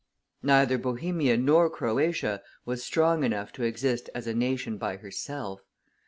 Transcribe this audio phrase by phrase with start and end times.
[0.41, 5.61] Neither Bohemia nor Croatia was strong enough to exist as a nation by herself.